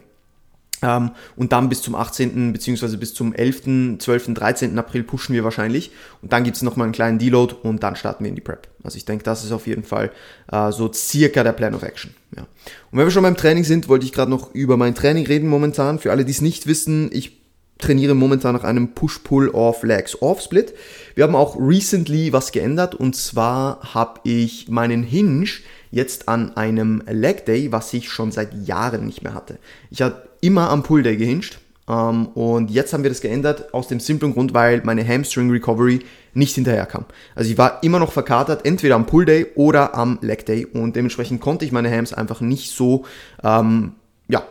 und 0.83 1.51
dann 1.51 1.69
bis 1.69 1.81
zum 1.81 1.95
18. 1.95 2.53
bzw. 2.53 2.97
bis 2.97 3.13
zum 3.13 3.33
11., 3.33 3.97
12., 3.99 4.33
13. 4.33 4.77
April 4.77 5.03
pushen 5.03 5.33
wir 5.33 5.43
wahrscheinlich. 5.43 5.91
Und 6.21 6.33
dann 6.33 6.43
gibt 6.43 6.57
es 6.57 6.61
nochmal 6.61 6.85
einen 6.85 6.93
kleinen 6.93 7.19
Deload 7.19 7.55
und 7.63 7.83
dann 7.83 7.95
starten 7.95 8.23
wir 8.23 8.29
in 8.29 8.35
die 8.35 8.41
Prep. 8.41 8.67
Also 8.83 8.97
ich 8.97 9.05
denke, 9.05 9.23
das 9.23 9.43
ist 9.43 9.51
auf 9.51 9.65
jeden 9.65 9.83
Fall 9.83 10.11
äh, 10.51 10.71
so 10.71 10.91
circa 10.91 11.43
der 11.43 11.53
Plan 11.53 11.73
of 11.73 11.83
Action. 11.83 12.13
Ja. 12.35 12.43
Und 12.91 12.97
wenn 12.97 13.05
wir 13.05 13.11
schon 13.11 13.23
beim 13.23 13.37
Training 13.37 13.63
sind, 13.63 13.87
wollte 13.87 14.05
ich 14.05 14.11
gerade 14.11 14.29
noch 14.29 14.53
über 14.53 14.75
mein 14.75 14.93
Training 14.93 15.25
reden 15.25 15.47
momentan. 15.47 15.99
Für 15.99 16.11
alle, 16.11 16.25
die 16.25 16.31
es 16.31 16.41
nicht 16.41 16.67
wissen, 16.67 17.09
ich 17.13 17.43
trainiere 17.77 18.13
momentan 18.13 18.55
nach 18.55 18.63
einem 18.63 18.93
Push-Pull-Off-Legs-Off-Split. 18.93 20.73
Wir 21.15 21.23
haben 21.23 21.35
auch 21.35 21.57
recently 21.59 22.33
was 22.33 22.51
geändert 22.51 22.95
und 22.95 23.15
zwar 23.15 23.93
habe 23.93 24.21
ich 24.23 24.69
meinen 24.69 25.03
Hinge 25.03 25.47
jetzt 25.91 26.27
an 26.27 26.55
einem 26.57 27.03
Leg 27.09 27.45
Day, 27.45 27.71
was 27.71 27.93
ich 27.93 28.09
schon 28.09 28.31
seit 28.31 28.53
Jahren 28.67 29.05
nicht 29.05 29.21
mehr 29.21 29.33
hatte. 29.33 29.59
Ich 29.91 30.01
habe 30.01 30.23
immer 30.43 30.69
am 30.69 30.83
Pull 30.83 31.03
Day 31.03 31.17
gehinged 31.17 31.59
Ähm, 31.87 32.27
und 32.27 32.71
jetzt 32.71 32.93
haben 32.93 33.03
wir 33.03 33.09
das 33.09 33.19
geändert 33.19 33.73
aus 33.73 33.89
dem 33.89 33.99
simplen 33.99 34.33
Grund, 34.33 34.53
weil 34.53 34.81
meine 34.85 35.05
Hamstring 35.05 35.49
Recovery 35.51 35.99
nicht 36.33 36.55
hinterherkam. 36.55 37.05
Also 37.35 37.51
ich 37.51 37.57
war 37.57 37.83
immer 37.83 37.99
noch 37.99 38.13
verkatert, 38.13 38.65
entweder 38.65 38.95
am 38.95 39.05
Pull 39.05 39.25
Day 39.25 39.47
oder 39.55 39.93
am 39.93 40.17
Leg 40.21 40.45
Day 40.45 40.65
und 40.65 40.95
dementsprechend 40.95 41.41
konnte 41.41 41.65
ich 41.65 41.73
meine 41.73 41.91
Hams 41.91 42.13
einfach 42.13 42.39
nicht 42.39 42.71
so 42.71 43.03
ähm, 43.43 43.93
ja, 44.29 44.43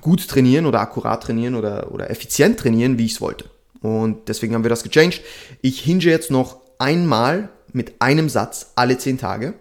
gut 0.00 0.28
trainieren 0.28 0.66
oder 0.66 0.80
akkurat 0.80 1.20
trainieren 1.20 1.56
oder, 1.56 1.90
oder 1.90 2.10
effizient 2.10 2.60
trainieren, 2.60 2.96
wie 2.96 3.06
ich 3.06 3.14
es 3.14 3.20
wollte. 3.20 3.46
Und 3.80 4.28
deswegen 4.28 4.54
haben 4.54 4.64
wir 4.64 4.70
das 4.70 4.84
gechanged. 4.84 5.22
Ich 5.62 5.80
hinge 5.80 6.04
jetzt 6.04 6.30
noch 6.30 6.60
einmal 6.78 7.48
mit 7.72 7.94
einem 8.00 8.28
Satz 8.28 8.72
alle 8.76 8.98
10 8.98 9.18
Tage 9.18 9.54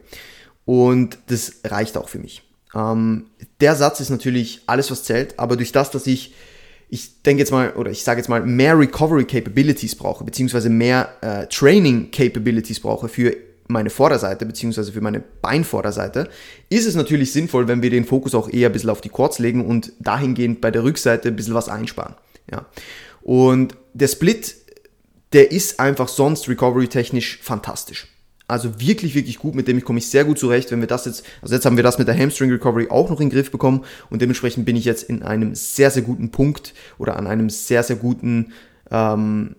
und 0.66 1.18
das 1.28 1.62
reicht 1.66 1.98
auch 1.98 2.10
für 2.10 2.20
mich. 2.20 2.44
Ähm, 2.76 3.28
der 3.62 3.76
Satz 3.76 4.00
ist 4.00 4.10
natürlich 4.10 4.62
alles, 4.68 4.92
was 4.92 5.04
zählt, 5.04 5.38
aber 5.40 5.58
durch 5.58 5.72
das, 5.72 5.92
dass 5.92 6.08
ich 6.08 6.34
ich 6.90 7.22
denke 7.22 7.42
jetzt 7.42 7.52
mal, 7.52 7.74
oder 7.74 7.92
ich 7.92 8.04
sage 8.04 8.20
jetzt 8.20 8.30
mal, 8.30 8.42
mehr 8.42 8.78
Recovery 8.78 9.26
Capabilities 9.26 9.96
brauche, 9.96 10.24
beziehungsweise 10.24 10.70
mehr 10.70 11.10
äh, 11.22 11.46
Training 11.46 12.10
Capabilities 12.12 12.80
brauche 12.80 13.08
für 13.08 13.36
meine 13.68 13.92
Vorderseite, 13.92 14.48
beziehungsweise 14.48 14.92
für 14.92 15.02
meine 15.02 15.20
Beinvorderseite, 15.20 16.30
ist 16.70 16.88
es 16.88 16.96
natürlich 16.96 17.32
sinnvoll, 17.32 17.68
wenn 17.68 17.84
wir 17.84 17.92
den 17.92 18.06
Fokus 18.06 18.34
auch 18.34 18.50
eher 18.50 18.70
ein 18.70 18.74
bisschen 18.74 18.90
auf 18.90 19.02
die 19.02 19.10
Quads 19.10 19.38
legen 19.38 19.64
und 19.64 19.94
dahingehend 20.00 20.60
bei 20.60 20.72
der 20.72 20.84
Rückseite 20.84 21.28
ein 21.28 21.36
bisschen 21.36 21.54
was 21.54 21.70
einsparen. 21.70 22.16
Ja. 22.52 22.66
Und 23.22 23.76
der 23.94 24.08
Split, 24.08 24.56
der 25.34 25.52
ist 25.52 25.80
einfach 25.80 26.08
sonst 26.08 26.50
recovery-technisch 26.50 27.40
fantastisch. 27.44 28.08
Also 28.50 28.82
wirklich, 28.82 29.14
wirklich 29.14 29.38
gut, 29.38 29.54
mit 29.54 29.68
dem 29.68 29.78
ich 29.78 29.86
komme 29.86 30.00
ich 30.00 30.08
sehr 30.08 30.26
gut 30.26 30.40
zurecht, 30.40 30.72
wenn 30.72 30.80
wir 30.80 30.88
das 30.88 31.06
jetzt, 31.06 31.24
also 31.42 31.54
jetzt 31.54 31.66
haben 31.66 31.76
wir 31.76 31.84
das 31.84 32.00
mit 32.00 32.08
der 32.08 32.18
Hamstring 32.18 32.50
Recovery 32.50 32.88
auch 32.90 33.10
noch 33.10 33.20
in 33.20 33.30
den 33.30 33.36
Griff 33.36 33.52
bekommen 33.52 33.86
und 34.10 34.24
dementsprechend 34.24 34.66
bin 34.66 34.76
ich 34.76 34.86
jetzt 34.86 35.04
in 35.04 35.22
einem 35.22 35.54
sehr, 35.54 35.92
sehr 35.92 36.02
guten 36.02 36.32
Punkt 36.32 36.74
oder 36.98 37.16
an 37.16 37.28
einem 37.28 37.52
sehr, 37.52 37.84
sehr 37.84 37.96
guten, 37.96 38.54
ähm, 38.90 39.56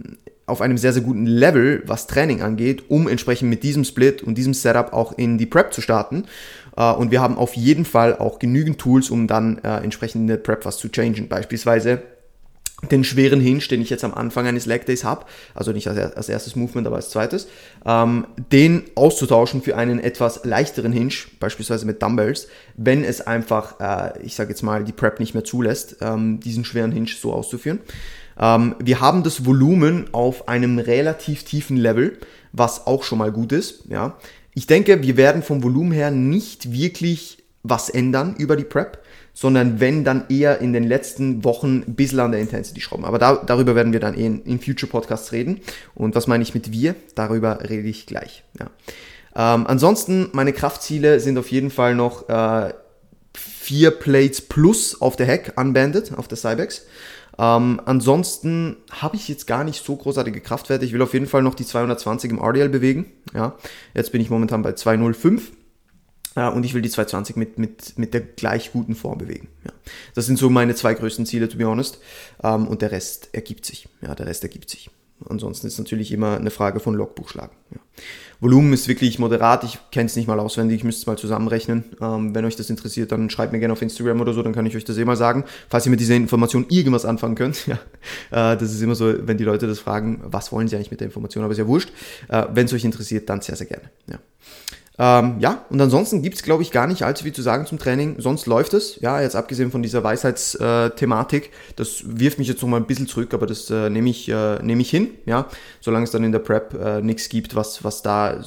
auf 0.47 0.61
einem 0.61 0.77
sehr, 0.77 0.93
sehr 0.93 1.03
guten 1.03 1.25
Level, 1.25 1.85
was 1.87 2.09
Training 2.09 2.43
angeht, 2.43 2.85
um 2.89 3.07
entsprechend 3.07 3.49
mit 3.49 3.63
diesem 3.63 3.85
Split 3.85 4.25
und 4.25 4.37
diesem 4.37 4.55
Setup 4.55 4.93
auch 4.93 5.17
in 5.17 5.39
die 5.39 5.47
Prep 5.47 5.73
zu 5.73 5.81
starten. 5.81 6.25
Uh, 6.77 6.95
und 6.95 7.11
wir 7.11 7.21
haben 7.21 7.37
auf 7.37 7.55
jeden 7.55 7.85
Fall 7.85 8.17
auch 8.17 8.39
genügend 8.39 8.79
Tools, 8.79 9.11
um 9.11 9.27
dann 9.27 9.59
entsprechend 9.59 10.23
in 10.23 10.27
der 10.29 10.37
Prep 10.37 10.65
was 10.65 10.79
zu 10.79 10.89
changen. 10.89 11.29
Beispielsweise 11.29 12.01
den 12.91 13.05
schweren 13.05 13.41
Hinge, 13.41 13.61
den 13.61 13.83
ich 13.83 13.91
jetzt 13.91 14.05
am 14.05 14.15
Anfang 14.15 14.47
eines 14.47 14.67
Leg 14.67 14.87
Days 14.87 15.05
habe, 15.05 15.27
also 15.55 15.73
nicht 15.73 15.89
als, 15.89 15.99
als, 16.17 16.29
erstes 16.29 16.57
Movement, 16.57 16.87
aber 16.87 16.97
als 16.97 17.11
zweites, 17.11 17.47
ähm, 17.85 18.27
den 18.53 18.85
auszutauschen 18.95 19.63
für 19.63 19.77
einen 19.77 20.01
etwas 20.01 20.45
leichteren 20.45 20.93
Hinge, 20.93 21.13
beispielsweise 21.39 21.87
mit 21.87 22.03
Dumbbells, 22.03 22.49
wenn 22.77 23.05
es 23.05 23.21
einfach, 23.21 23.81
äh, 23.81 24.23
ich 24.23 24.35
sage 24.35 24.51
jetzt 24.51 24.63
mal, 24.63 24.85
die 24.85 24.93
Prep 24.93 25.21
nicht 25.21 25.35
mehr 25.35 25.45
zulässt, 25.45 25.97
ähm, 26.01 26.41
diesen 26.41 26.65
schweren 26.65 26.93
Hinge 26.93 27.09
so 27.09 27.33
auszuführen. 27.33 27.81
Ähm, 28.39 28.75
wir 28.79 29.01
haben 29.01 29.23
das 29.23 29.45
Volumen 29.45 30.07
auf 30.13 30.49
einem 30.49 30.79
relativ 30.79 31.45
tiefen 31.45 31.77
Level, 31.77 32.19
was 32.53 32.87
auch 32.87 33.03
schon 33.03 33.19
mal 33.19 33.33
gut 33.33 33.53
ist. 33.53 33.85
Ja. 33.89 34.17
Ich 34.55 34.67
denke, 34.67 35.03
wir 35.03 35.17
werden 35.17 35.43
vom 35.43 35.63
Volumen 35.63 35.93
her 35.93 36.11
nicht 36.11 36.73
wirklich 36.73 37.40
was 37.63 37.89
ändern 37.89 38.35
über 38.39 38.57
die 38.57 38.65
Prep 38.65 39.03
sondern 39.33 39.81
wenn 39.81 40.05
dann 40.05 40.25
eher 40.29 40.61
in 40.61 40.73
den 40.73 40.85
letzten 40.85 41.45
Wochen 41.45 41.85
ein 41.87 41.95
bisschen 41.95 42.21
an 42.21 42.33
der 42.33 42.41
Intensity 42.41 42.81
schrauben. 42.81 43.05
Aber 43.05 43.19
da, 43.19 43.37
darüber 43.37 43.75
werden 43.75 43.93
wir 43.93 44.01
dann 44.01 44.15
eh 44.15 44.27
in, 44.27 44.43
in 44.43 44.61
Future 44.61 44.91
Podcasts 44.91 45.33
reden. 45.33 45.61
Und 45.95 46.15
was 46.15 46.27
meine 46.27 46.43
ich 46.43 46.55
mit 46.55 46.73
wir? 46.73 46.95
Darüber 47.15 47.61
rede 47.63 47.89
ich 47.89 48.07
gleich. 48.07 48.45
Ja. 48.59 49.55
Ähm, 49.55 49.67
ansonsten, 49.67 50.29
meine 50.33 50.53
Kraftziele 50.53 51.21
sind 51.21 51.39
auf 51.39 51.51
jeden 51.51 51.71
Fall 51.71 51.95
noch 51.95 52.29
äh, 52.29 52.75
vier 53.35 53.93
Plates 53.93 54.41
plus 54.43 55.01
auf 55.01 55.17
der 55.17 55.27
Heck 55.27 55.53
unbanded, 55.57 56.13
auf 56.17 56.27
der 56.29 56.37
Cybex. 56.37 56.87
Ähm, 57.39 57.81
ansonsten 57.87 58.77
habe 58.91 59.17
ich 59.17 59.29
jetzt 59.29 59.47
gar 59.47 59.65
nicht 59.65 59.85
so 59.85 59.95
großartige 59.95 60.41
Kraftwerte. 60.41 60.85
Ich 60.85 60.93
will 60.93 61.01
auf 61.01 61.15
jeden 61.15 61.27
Fall 61.27 61.43
noch 61.43 61.55
die 61.55 61.65
220 61.65 62.33
im 62.33 62.39
RDL 62.41 62.69
bewegen. 62.69 63.07
Ja, 63.33 63.55
jetzt 63.95 64.11
bin 64.13 64.21
ich 64.21 64.29
momentan 64.29 64.63
bei 64.63 64.73
205. 64.73 65.53
Und 66.35 66.65
ich 66.65 66.75
will 66.75 66.83
die 66.83 66.91
220 66.91 67.37
mit, 67.37 67.59
mit, 67.59 67.99
mit 67.99 68.15
der 68.15 68.21
gleich 68.21 68.73
guten 68.73 68.95
Form 68.95 69.19
bewegen. 69.19 69.49
Ja. 69.65 69.73
Das 70.15 70.27
sind 70.27 70.39
so 70.39 70.49
meine 70.49 70.75
zwei 70.75 70.95
größten 70.95 71.27
Ziele, 71.27 71.49
to 71.49 71.59
be 71.59 71.65
honest. 71.65 71.99
Ähm, 72.43 72.69
und 72.69 72.83
der 72.83 72.93
Rest 72.93 73.31
ergibt 73.33 73.67
sich. 73.67 73.89
Ja, 74.01 74.15
der 74.15 74.27
Rest 74.27 74.43
ergibt 74.43 74.71
sich. 74.71 74.91
Ansonsten 75.29 75.67
ist 75.67 75.79
natürlich 75.79 76.13
immer 76.13 76.37
eine 76.37 76.51
Frage 76.51 76.81
von 76.81 76.95
Logbuchschlagen. 76.95 77.55
Ja. 77.73 77.81
Volumen 78.41 78.73
ist 78.73 78.89
wirklich 78.89 79.19
moderat. 79.19 79.65
Ich 79.65 79.79
kenne 79.91 80.07
es 80.07 80.17
nicht 80.17 80.27
mal 80.27 80.41
auswendig. 80.41 80.79
Ich 80.79 80.85
müsste 80.85 81.01
es 81.01 81.07
mal 81.07 81.19
zusammenrechnen. 81.19 81.85
Ähm, 82.01 82.35
wenn 82.35 82.47
euch 82.47 82.57
das 82.57 82.71
interessiert, 82.71 83.13
dann 83.13 83.29
schreibt 83.29 83.53
mir 83.53 83.59
gerne 83.59 83.73
auf 83.73 83.83
Instagram 83.83 84.21
oder 84.21 84.33
so. 84.33 84.43
Dann 84.43 84.55
kann 84.55 84.65
ich 84.65 84.77
euch 84.77 84.85
das 84.85 84.97
eh 84.97 85.05
mal 85.05 85.17
sagen. 85.17 85.45
Falls 85.69 85.85
ihr 85.87 85.91
mit 85.91 86.01
dieser 86.01 86.15
Information 86.15 86.65
irgendwas 86.69 87.05
anfangen 87.05 87.35
könnt. 87.35 87.67
Ja, 88.31 88.53
äh, 88.53 88.57
das 88.57 88.73
ist 88.73 88.81
immer 88.81 88.95
so, 88.95 89.27
wenn 89.27 89.37
die 89.37 89.45
Leute 89.45 89.67
das 89.67 89.79
fragen, 89.79 90.23
was 90.25 90.51
wollen 90.53 90.69
sie 90.69 90.77
eigentlich 90.77 90.91
mit 90.91 91.01
der 91.01 91.07
Information? 91.07 91.45
Aber 91.45 91.53
ist 91.53 91.59
ja 91.59 91.67
wurscht. 91.67 91.91
Äh, 92.29 92.47
wenn 92.55 92.67
es 92.67 92.73
euch 92.73 92.85
interessiert, 92.85 93.29
dann 93.29 93.41
sehr, 93.43 93.57
sehr 93.57 93.67
gerne. 93.67 93.91
Ja. 94.09 94.19
Ähm, 95.03 95.37
ja, 95.39 95.65
und 95.71 95.81
ansonsten 95.81 96.21
gibt's 96.21 96.43
glaube 96.43 96.63
ich, 96.63 96.73
gar 96.73 96.87
nicht 96.87 97.05
allzu 97.05 97.25
viel 97.25 97.33
zu 97.33 97.41
sagen 97.41 97.65
zum 97.65 97.79
Training. 97.79 98.17
Sonst 98.19 98.45
läuft 98.45 98.75
es. 98.75 99.01
Ja, 99.01 99.23
jetzt 99.23 99.35
abgesehen 99.35 99.71
von 99.71 99.83
dieser 99.83 100.05
Weisheitsthematik. 100.05 101.51
das 101.77 102.03
wirft 102.05 102.39
mich 102.39 102.49
jetzt 102.49 102.61
noch 102.61 102.69
mal 102.69 102.77
ein 102.77 102.87
bisschen 102.87 103.07
zurück, 103.07 103.33
aber 103.33 103.47
das 103.47 103.71
äh, 103.71 103.89
nehme 103.89 104.11
ich, 104.11 104.29
äh, 104.29 104.63
nehm 104.63 104.79
ich 104.79 104.91
hin. 104.91 105.09
Ja, 105.25 105.47
solange 105.81 106.05
es 106.05 106.11
dann 106.11 106.23
in 106.23 106.33
der 106.33 106.41
Prep 106.41 106.75
äh, 106.75 107.01
nichts 107.01 107.31
gibt, 107.31 107.57
was, 107.57 107.83
was 107.83 108.03
da 108.03 108.45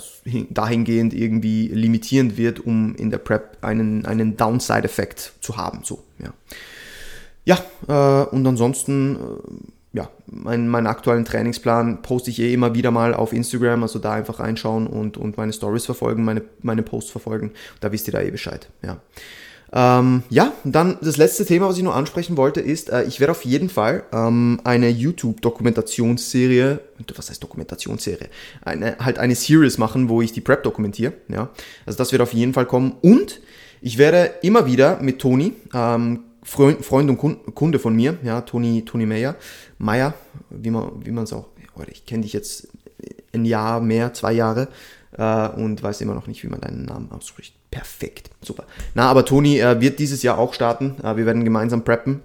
dahingehend 0.51 1.15
irgendwie 1.15 1.69
limitierend 1.69 2.37
wird, 2.37 2.59
um 2.59 2.93
in 2.97 3.09
der 3.09 3.17
Prep 3.17 3.57
einen, 3.61 4.05
einen 4.05 4.37
Downside-Effekt 4.37 5.33
zu 5.41 5.57
haben. 5.57 5.79
So, 5.83 6.03
ja. 6.19 6.33
Ja, 7.45 7.57
äh, 7.87 8.27
und 8.29 8.45
ansonsten 8.45 9.15
äh, 9.15 9.72
ja, 9.93 10.09
meinen, 10.25 10.67
meinen 10.67 10.87
aktuellen 10.87 11.23
Trainingsplan 11.23 12.01
poste 12.01 12.31
ich 12.31 12.39
eh 12.39 12.51
immer 12.51 12.73
wieder 12.73 12.89
mal 12.89 13.13
auf 13.13 13.31
Instagram, 13.31 13.83
also 13.83 13.99
da 13.99 14.13
einfach 14.13 14.39
reinschauen 14.39 14.87
und, 14.87 15.17
und 15.17 15.37
meine 15.37 15.53
Stories 15.53 15.85
verfolgen, 15.85 16.25
meine, 16.25 16.41
meine 16.61 16.81
Posts 16.81 17.11
verfolgen. 17.11 17.51
Da 17.79 17.91
wisst 17.91 18.07
ihr 18.07 18.13
da 18.13 18.21
eh 18.21 18.31
Bescheid. 18.31 18.69
Ja. 18.81 18.97
Ähm, 19.75 20.23
ja, 20.29 20.53
dann 20.63 20.97
das 21.01 21.17
letzte 21.17 21.45
Thema, 21.45 21.67
was 21.67 21.77
ich 21.77 21.83
noch 21.83 21.95
ansprechen 21.95 22.37
wollte, 22.37 22.59
ist, 22.59 22.89
äh, 22.91 23.03
ich 23.03 23.19
werde 23.19 23.31
auf 23.31 23.43
jeden 23.43 23.69
Fall 23.69 24.03
ähm, 24.11 24.61
eine 24.63 24.89
YouTube-Dokumentationsserie, 24.89 26.79
was 27.15 27.29
heißt 27.29 27.41
Dokumentationsserie? 27.41 28.29
Eine, 28.63 28.97
halt 28.99 29.17
eine 29.19 29.35
Series 29.35 29.77
machen, 29.77 30.09
wo 30.09 30.21
ich 30.21 30.31
die 30.31 30.41
Prep 30.41 30.63
dokumentiere. 30.63 31.13
Ja. 31.27 31.49
Also 31.85 31.97
das 31.97 32.11
wird 32.11 32.21
auf 32.21 32.33
jeden 32.33 32.53
Fall 32.53 32.65
kommen. 32.65 32.95
Und 33.01 33.41
ich 33.81 33.97
werde 33.97 34.31
immer 34.43 34.65
wieder 34.65 34.99
mit 35.01 35.19
Toni 35.19 35.53
ähm, 35.73 36.23
Freund, 36.43 36.85
Freund 36.85 37.09
und 37.09 37.55
Kunde 37.55 37.79
von 37.79 37.95
mir, 37.95 38.17
ja, 38.23 38.41
Toni, 38.41 38.83
Toni 38.85 39.05
Meyer, 39.05 39.35
Meyer, 39.77 40.13
wie 40.49 40.69
man 40.69 41.05
wie 41.05 41.11
es 41.19 41.33
auch, 41.33 41.47
ich 41.91 42.05
kenne 42.05 42.23
dich 42.23 42.33
jetzt 42.33 42.67
ein 43.33 43.45
Jahr 43.45 43.81
mehr, 43.81 44.13
zwei 44.13 44.33
Jahre 44.33 44.67
äh, 45.17 45.47
und 45.49 45.81
weiß 45.81 46.01
immer 46.01 46.13
noch 46.13 46.27
nicht, 46.27 46.43
wie 46.43 46.47
man 46.47 46.61
deinen 46.61 46.85
Namen 46.85 47.11
ausspricht. 47.11 47.55
Perfekt, 47.71 48.29
super. 48.41 48.65
Na, 48.93 49.09
aber 49.09 49.25
Toni 49.25 49.59
äh, 49.59 49.81
wird 49.81 49.99
dieses 49.99 50.21
Jahr 50.21 50.37
auch 50.37 50.53
starten. 50.53 50.95
Äh, 51.03 51.17
wir 51.17 51.25
werden 51.25 51.43
gemeinsam 51.43 51.83
preppen. 51.83 52.21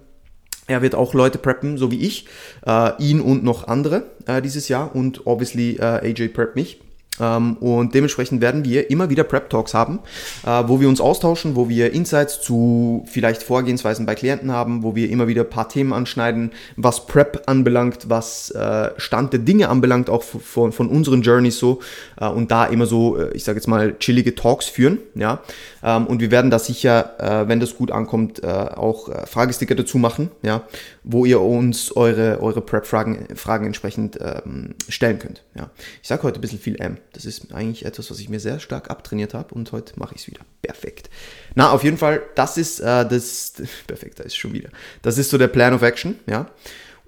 Er 0.67 0.83
wird 0.83 0.93
auch 0.93 1.15
Leute 1.15 1.39
preppen, 1.39 1.77
so 1.79 1.89
wie 1.89 2.01
ich, 2.01 2.27
äh, 2.65 2.91
ihn 3.01 3.21
und 3.21 3.43
noch 3.43 3.67
andere 3.67 4.11
äh, 4.27 4.41
dieses 4.41 4.67
Jahr 4.67 4.95
und 4.95 5.25
obviously 5.25 5.77
äh, 5.77 6.09
AJ 6.09 6.29
prep 6.29 6.55
mich. 6.55 6.79
Ähm, 7.19 7.57
und 7.57 7.93
dementsprechend 7.93 8.41
werden 8.41 8.65
wir 8.65 8.89
immer 8.89 9.09
wieder 9.09 9.23
Prep 9.23 9.49
Talks 9.49 9.73
haben, 9.73 9.99
äh, 10.45 10.63
wo 10.67 10.79
wir 10.79 10.87
uns 10.87 11.01
austauschen, 11.01 11.55
wo 11.55 11.69
wir 11.69 11.93
Insights 11.93 12.41
zu 12.41 13.05
vielleicht 13.07 13.43
Vorgehensweisen 13.43 14.05
bei 14.05 14.15
Klienten 14.15 14.51
haben, 14.51 14.83
wo 14.83 14.95
wir 14.95 15.09
immer 15.09 15.27
wieder 15.27 15.43
ein 15.43 15.49
paar 15.49 15.69
Themen 15.69 15.93
anschneiden, 15.93 16.51
was 16.75 17.05
Prep 17.05 17.43
anbelangt, 17.47 18.09
was 18.09 18.51
äh, 18.51 18.91
Stand 18.97 19.33
der 19.33 19.39
Dinge 19.39 19.69
anbelangt, 19.69 20.09
auch 20.09 20.23
von, 20.23 20.71
von 20.71 20.87
unseren 20.87 21.21
Journeys 21.21 21.57
so 21.57 21.79
äh, 22.19 22.27
und 22.27 22.51
da 22.51 22.65
immer 22.65 22.85
so, 22.85 23.19
ich 23.33 23.43
sage 23.43 23.57
jetzt 23.57 23.67
mal, 23.67 23.97
chillige 23.99 24.35
Talks 24.35 24.67
führen, 24.67 24.99
ja. 25.15 25.41
Ähm, 25.83 26.07
und 26.07 26.21
wir 26.21 26.31
werden 26.31 26.51
da 26.51 26.59
sicher, 26.59 27.45
wenn 27.47 27.59
das 27.59 27.75
gut 27.75 27.91
ankommt, 27.91 28.43
auch 28.45 29.09
Fragesticker 29.27 29.75
dazu 29.75 29.97
machen, 29.97 30.29
ja, 30.41 30.63
wo 31.03 31.25
ihr 31.25 31.41
uns 31.41 31.95
eure, 31.95 32.41
eure 32.41 32.61
Prep-Fragen 32.61 33.27
Fragen 33.35 33.65
entsprechend 33.65 34.17
ähm, 34.21 34.75
stellen 34.87 35.19
könnt, 35.19 35.43
ja. 35.55 35.69
Ich 36.01 36.07
sage 36.07 36.23
heute 36.23 36.39
ein 36.39 36.41
bisschen 36.41 36.59
viel 36.59 36.79
M. 36.79 36.97
Das 37.13 37.25
ist 37.25 37.53
eigentlich 37.53 37.85
etwas, 37.85 38.11
was 38.11 38.19
ich 38.19 38.29
mir 38.29 38.39
sehr 38.39 38.59
stark 38.59 38.89
abtrainiert 38.89 39.33
habe 39.33 39.53
und 39.55 39.71
heute 39.71 39.99
mache 39.99 40.15
ich 40.15 40.21
es 40.21 40.27
wieder. 40.27 40.41
Perfekt. 40.61 41.09
Na, 41.55 41.71
auf 41.71 41.83
jeden 41.83 41.97
Fall, 41.97 42.21
das 42.35 42.57
ist 42.57 42.79
äh, 42.79 43.07
das. 43.07 43.53
Perfekt, 43.87 44.19
da 44.19 44.23
ist 44.23 44.35
schon 44.35 44.53
wieder. 44.53 44.69
Das 45.01 45.17
ist 45.17 45.29
so 45.29 45.37
der 45.37 45.47
Plan 45.47 45.73
of 45.73 45.81
Action, 45.81 46.19
ja. 46.27 46.49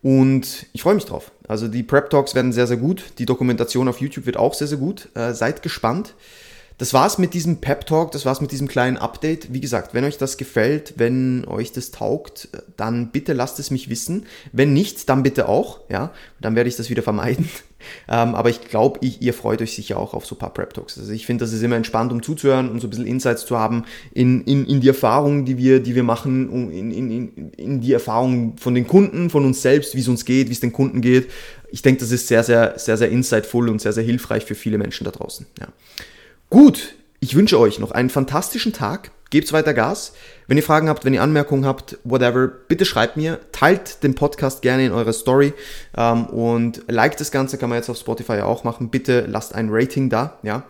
Und 0.01 0.65
ich 0.73 0.81
freue 0.81 0.95
mich 0.95 1.05
drauf. 1.05 1.31
Also 1.47 1.67
die 1.67 1.83
Prep 1.83 2.09
Talks 2.09 2.33
werden 2.33 2.51
sehr, 2.53 2.65
sehr 2.65 2.77
gut. 2.77 3.03
Die 3.19 3.25
Dokumentation 3.25 3.87
auf 3.87 4.01
YouTube 4.01 4.25
wird 4.25 4.37
auch 4.37 4.55
sehr, 4.55 4.67
sehr 4.67 4.79
gut. 4.79 5.09
Äh, 5.13 5.33
seid 5.33 5.61
gespannt. 5.61 6.15
Das 6.77 6.93
war's 6.93 7.17
mit 7.17 7.33
diesem 7.33 7.57
Pep 7.57 7.85
Talk, 7.85 8.11
das 8.11 8.25
war's 8.25 8.41
mit 8.41 8.51
diesem 8.51 8.67
kleinen 8.67 8.97
Update. 8.97 9.53
Wie 9.53 9.61
gesagt, 9.61 9.93
wenn 9.93 10.03
euch 10.03 10.17
das 10.17 10.37
gefällt, 10.37 10.95
wenn 10.97 11.45
euch 11.45 11.71
das 11.71 11.91
taugt, 11.91 12.49
dann 12.75 13.11
bitte 13.11 13.33
lasst 13.33 13.59
es 13.59 13.71
mich 13.71 13.89
wissen. 13.89 14.25
Wenn 14.51 14.73
nicht, 14.73 15.07
dann 15.09 15.23
bitte 15.23 15.47
auch, 15.47 15.81
ja, 15.89 16.11
dann 16.39 16.55
werde 16.55 16.69
ich 16.69 16.75
das 16.75 16.89
wieder 16.89 17.03
vermeiden. 17.03 17.49
Ähm, 18.07 18.35
aber 18.35 18.51
ich 18.51 18.61
glaube, 18.61 18.99
ihr 19.01 19.33
freut 19.33 19.59
euch 19.59 19.73
sicher 19.73 19.97
auch 19.97 20.13
auf 20.13 20.27
so 20.27 20.35
ein 20.35 20.37
paar 20.37 20.53
Prep 20.53 20.73
Talks. 20.75 20.99
Also 20.99 21.11
ich 21.13 21.25
finde, 21.25 21.43
das 21.43 21.51
ist 21.51 21.63
immer 21.63 21.75
entspannt, 21.75 22.11
um 22.11 22.21
zuzuhören, 22.21 22.69
um 22.69 22.79
so 22.79 22.85
ein 22.85 22.91
bisschen 22.91 23.07
Insights 23.07 23.45
zu 23.45 23.57
haben 23.57 23.85
in, 24.13 24.41
in, 24.43 24.67
in 24.67 24.81
die 24.81 24.87
Erfahrungen, 24.87 25.45
die 25.45 25.57
wir, 25.57 25.79
die 25.79 25.95
wir 25.95 26.03
machen, 26.03 26.71
in, 26.71 26.91
in, 26.91 27.51
in 27.53 27.81
die 27.81 27.93
Erfahrungen 27.93 28.55
von 28.57 28.75
den 28.75 28.85
Kunden, 28.85 29.31
von 29.31 29.45
uns 29.45 29.63
selbst, 29.63 29.95
wie 29.95 30.01
es 30.01 30.07
uns 30.07 30.25
geht, 30.25 30.49
wie 30.49 30.53
es 30.53 30.59
den 30.59 30.73
Kunden 30.73 31.01
geht. 31.01 31.31
Ich 31.71 31.81
denke, 31.81 32.01
das 32.01 32.11
ist 32.11 32.27
sehr, 32.27 32.43
sehr, 32.43 32.77
sehr, 32.77 32.97
sehr 32.97 33.09
insightful 33.09 33.67
und 33.69 33.81
sehr, 33.81 33.93
sehr 33.93 34.03
hilfreich 34.03 34.45
für 34.45 34.55
viele 34.55 34.77
Menschen 34.77 35.05
da 35.05 35.11
draußen. 35.11 35.47
Ja. 35.59 35.67
Gut, 36.51 36.95
ich 37.21 37.33
wünsche 37.33 37.57
euch 37.57 37.79
noch 37.79 37.91
einen 37.91 38.09
fantastischen 38.09 38.73
Tag. 38.73 39.11
Gebt 39.29 39.53
weiter 39.53 39.73
Gas. 39.73 40.11
Wenn 40.47 40.57
ihr 40.57 40.63
Fragen 40.63 40.89
habt, 40.89 41.05
wenn 41.05 41.13
ihr 41.13 41.23
Anmerkungen 41.23 41.65
habt, 41.65 41.97
whatever, 42.03 42.49
bitte 42.49 42.83
schreibt 42.83 43.15
mir. 43.15 43.39
Teilt 43.53 44.03
den 44.03 44.15
Podcast 44.15 44.61
gerne 44.61 44.85
in 44.85 44.91
eurer 44.91 45.13
Story 45.13 45.53
ähm, 45.95 46.25
und 46.25 46.83
liked 46.89 47.21
das 47.21 47.31
Ganze, 47.31 47.57
kann 47.57 47.69
man 47.69 47.77
jetzt 47.77 47.89
auf 47.89 47.95
Spotify 47.95 48.41
auch 48.41 48.65
machen. 48.65 48.89
Bitte 48.89 49.21
lasst 49.29 49.55
ein 49.55 49.69
Rating 49.71 50.09
da, 50.09 50.39
ja. 50.43 50.63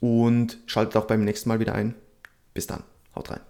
Und 0.00 0.58
schaltet 0.66 0.96
auch 0.96 1.06
beim 1.06 1.24
nächsten 1.24 1.48
Mal 1.48 1.60
wieder 1.60 1.76
ein. 1.76 1.94
Bis 2.52 2.66
dann. 2.66 2.82
Haut 3.14 3.30
rein. 3.30 3.49